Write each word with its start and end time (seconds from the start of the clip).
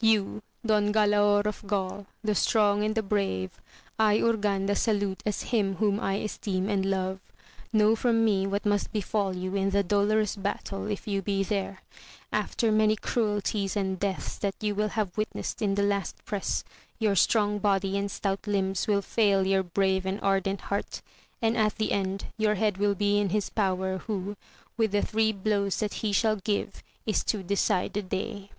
You, 0.00 0.42
Don 0.66 0.92
Galaor 0.92 1.46
of 1.46 1.64
Gaul, 1.68 2.06
the 2.24 2.34
strong 2.34 2.82
and 2.82 2.96
the 2.96 3.00
brave, 3.04 3.60
I, 3.96 4.18
Urganda, 4.18 4.76
salute 4.76 5.22
as 5.24 5.42
him 5.54 5.76
whom 5.76 6.00
I 6.00 6.14
esteem 6.14 6.68
and 6.68 6.84
love; 6.84 7.20
know 7.72 7.94
from 7.94 8.24
me 8.24 8.44
what 8.44 8.66
must 8.66 8.90
befall 8.92 9.36
you 9.36 9.54
in 9.54 9.70
the 9.70 9.84
dolorous 9.84 10.34
battle, 10.34 10.88
if 10.88 11.06
you 11.06 11.22
be 11.22 11.44
there. 11.44 11.78
After 12.32 12.72
many 12.72 12.96
cruelties 12.96 13.76
and 13.76 14.00
VOL. 14.00 14.08
n. 14.08 14.14
4 14.16 14.22
50 14.22 14.26
AMADIS 14.26 14.26
OF 14.26 14.26
OAUL. 14.26 14.26
deaths 14.26 14.38
that 14.60 14.66
you 14.66 14.74
will 14.74 14.88
have 14.88 15.16
witnessed 15.16 15.62
in 15.62 15.76
the 15.76 15.82
last 15.84 16.24
press, 16.24 16.64
your 16.98 17.14
strong 17.14 17.60
body 17.60 17.96
and 17.96 18.10
stout 18.10 18.44
limbs 18.48 18.88
will 18.88 19.00
fail 19.00 19.46
your 19.46 19.62
brave 19.62 20.04
and 20.04 20.20
ardent 20.22 20.62
heart, 20.62 21.02
and 21.40 21.56
at 21.56 21.76
the 21.76 21.92
end 21.92 22.24
your 22.36 22.56
head 22.56 22.78
will 22.78 22.96
be 22.96 23.16
in 23.20 23.28
his 23.28 23.48
power, 23.48 23.98
who, 23.98 24.34
with 24.76 24.90
the 24.90 25.02
three 25.02 25.30
blows 25.30 25.78
that 25.78 25.94
he 25.94 26.12
shall 26.12 26.34
give, 26.34 26.82
is 27.06 27.22
to 27.22 27.44
decide 27.44 27.92
the 27.92 28.02
day. 28.02 28.50